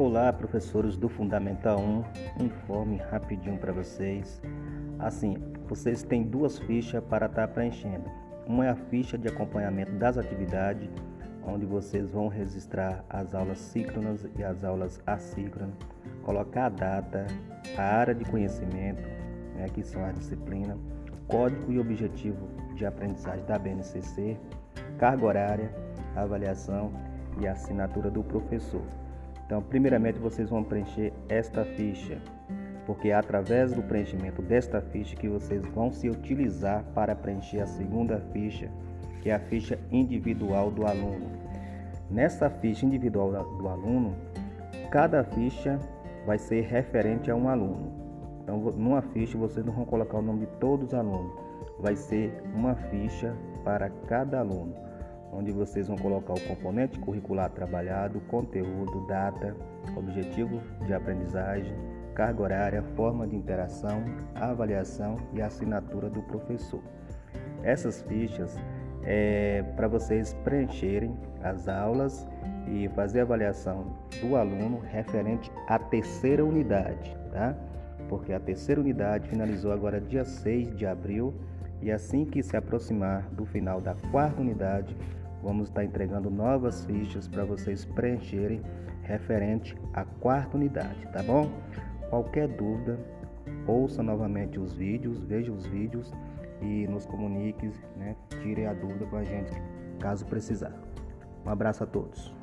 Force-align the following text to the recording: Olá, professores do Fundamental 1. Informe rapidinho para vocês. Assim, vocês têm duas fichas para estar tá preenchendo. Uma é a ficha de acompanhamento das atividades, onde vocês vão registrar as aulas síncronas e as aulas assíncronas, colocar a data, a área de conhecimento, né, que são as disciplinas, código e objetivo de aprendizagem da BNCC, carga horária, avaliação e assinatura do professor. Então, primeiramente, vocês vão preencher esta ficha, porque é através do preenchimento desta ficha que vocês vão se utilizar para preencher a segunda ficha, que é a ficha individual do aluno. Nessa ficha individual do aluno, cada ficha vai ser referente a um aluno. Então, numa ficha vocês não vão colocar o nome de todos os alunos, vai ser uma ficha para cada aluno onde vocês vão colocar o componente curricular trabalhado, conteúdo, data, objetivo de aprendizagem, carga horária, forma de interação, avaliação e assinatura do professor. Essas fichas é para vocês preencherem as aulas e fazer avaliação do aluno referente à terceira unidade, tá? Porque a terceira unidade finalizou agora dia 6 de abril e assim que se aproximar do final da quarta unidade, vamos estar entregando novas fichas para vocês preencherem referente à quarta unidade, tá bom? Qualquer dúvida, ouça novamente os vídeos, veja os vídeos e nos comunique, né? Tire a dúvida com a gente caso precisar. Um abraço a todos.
Olá, 0.00 0.32
professores 0.32 0.96
do 0.96 1.10
Fundamental 1.10 1.78
1. 1.78 2.42
Informe 2.42 2.96
rapidinho 2.96 3.58
para 3.58 3.70
vocês. 3.70 4.40
Assim, 4.98 5.36
vocês 5.68 6.02
têm 6.02 6.22
duas 6.22 6.58
fichas 6.58 7.04
para 7.04 7.26
estar 7.26 7.46
tá 7.46 7.52
preenchendo. 7.52 8.10
Uma 8.46 8.64
é 8.64 8.70
a 8.70 8.74
ficha 8.74 9.18
de 9.18 9.28
acompanhamento 9.28 9.92
das 9.92 10.16
atividades, 10.16 10.88
onde 11.46 11.66
vocês 11.66 12.12
vão 12.12 12.28
registrar 12.28 13.04
as 13.10 13.34
aulas 13.34 13.58
síncronas 13.58 14.26
e 14.38 14.42
as 14.42 14.64
aulas 14.64 15.02
assíncronas, 15.06 15.74
colocar 16.22 16.64
a 16.64 16.70
data, 16.70 17.26
a 17.76 17.82
área 17.82 18.14
de 18.14 18.24
conhecimento, 18.24 19.06
né, 19.54 19.66
que 19.68 19.82
são 19.82 20.02
as 20.02 20.14
disciplinas, 20.14 20.78
código 21.28 21.70
e 21.70 21.78
objetivo 21.78 22.48
de 22.74 22.86
aprendizagem 22.86 23.44
da 23.44 23.58
BNCC, 23.58 24.38
carga 24.96 25.26
horária, 25.26 25.70
avaliação 26.16 26.90
e 27.38 27.46
assinatura 27.46 28.10
do 28.10 28.24
professor. 28.24 28.80
Então, 29.50 29.60
primeiramente, 29.60 30.16
vocês 30.20 30.48
vão 30.48 30.62
preencher 30.62 31.12
esta 31.28 31.64
ficha, 31.64 32.18
porque 32.86 33.08
é 33.08 33.14
através 33.14 33.72
do 33.72 33.82
preenchimento 33.82 34.40
desta 34.40 34.80
ficha 34.80 35.16
que 35.16 35.28
vocês 35.28 35.66
vão 35.74 35.90
se 35.90 36.08
utilizar 36.08 36.84
para 36.94 37.16
preencher 37.16 37.60
a 37.60 37.66
segunda 37.66 38.20
ficha, 38.32 38.70
que 39.20 39.28
é 39.28 39.34
a 39.34 39.40
ficha 39.40 39.76
individual 39.90 40.70
do 40.70 40.86
aluno. 40.86 41.26
Nessa 42.08 42.48
ficha 42.48 42.86
individual 42.86 43.32
do 43.58 43.66
aluno, 43.66 44.14
cada 44.88 45.24
ficha 45.24 45.80
vai 46.24 46.38
ser 46.38 46.60
referente 46.66 47.28
a 47.28 47.34
um 47.34 47.48
aluno. 47.48 47.92
Então, 48.44 48.56
numa 48.56 49.02
ficha 49.02 49.36
vocês 49.36 49.66
não 49.66 49.72
vão 49.72 49.84
colocar 49.84 50.18
o 50.18 50.22
nome 50.22 50.46
de 50.46 50.52
todos 50.60 50.86
os 50.86 50.94
alunos, 50.94 51.32
vai 51.80 51.96
ser 51.96 52.40
uma 52.54 52.76
ficha 52.76 53.34
para 53.64 53.90
cada 54.06 54.38
aluno 54.38 54.89
onde 55.32 55.52
vocês 55.52 55.88
vão 55.88 55.96
colocar 55.96 56.34
o 56.34 56.40
componente 56.40 56.98
curricular 56.98 57.50
trabalhado, 57.50 58.20
conteúdo, 58.22 59.06
data, 59.06 59.56
objetivo 59.96 60.60
de 60.86 60.92
aprendizagem, 60.92 61.74
carga 62.14 62.42
horária, 62.42 62.82
forma 62.94 63.26
de 63.26 63.36
interação, 63.36 64.04
avaliação 64.34 65.16
e 65.32 65.40
assinatura 65.40 66.10
do 66.10 66.22
professor. 66.22 66.82
Essas 67.62 68.02
fichas 68.02 68.58
é 69.02 69.62
para 69.76 69.88
vocês 69.88 70.34
preencherem 70.44 71.16
as 71.42 71.68
aulas 71.68 72.26
e 72.66 72.88
fazer 72.90 73.20
avaliação 73.20 73.96
do 74.20 74.36
aluno 74.36 74.80
referente 74.80 75.50
à 75.66 75.78
terceira 75.78 76.44
unidade, 76.44 77.16
tá? 77.32 77.54
Porque 78.08 78.32
a 78.32 78.40
terceira 78.40 78.80
unidade 78.80 79.28
finalizou 79.28 79.72
agora 79.72 80.00
dia 80.00 80.24
6 80.24 80.76
de 80.76 80.86
abril 80.86 81.34
e 81.82 81.90
assim 81.90 82.24
que 82.24 82.42
se 82.42 82.56
aproximar 82.56 83.22
do 83.30 83.44
final 83.44 83.80
da 83.80 83.94
quarta 84.10 84.40
unidade, 84.40 84.96
vamos 85.42 85.68
estar 85.68 85.84
entregando 85.84 86.30
novas 86.30 86.84
fichas 86.84 87.26
para 87.26 87.44
vocês 87.44 87.84
preencherem 87.84 88.60
referente 89.02 89.76
à 89.92 90.04
quarta 90.04 90.56
unidade, 90.56 91.06
tá 91.12 91.22
bom? 91.22 91.50
Qualquer 92.10 92.48
dúvida, 92.48 92.98
ouça 93.66 94.02
novamente 94.02 94.58
os 94.58 94.72
vídeos, 94.74 95.22
veja 95.24 95.52
os 95.52 95.66
vídeos 95.66 96.12
e 96.60 96.86
nos 96.86 97.06
comunique, 97.06 97.70
né? 97.96 98.14
Tire 98.42 98.66
a 98.66 98.74
dúvida 98.74 99.06
com 99.06 99.16
a 99.16 99.24
gente 99.24 99.52
caso 99.98 100.24
precisar. 100.26 100.74
Um 101.44 101.50
abraço 101.50 101.84
a 101.84 101.86
todos. 101.86 102.34